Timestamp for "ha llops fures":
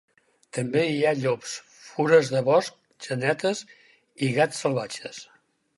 1.05-2.33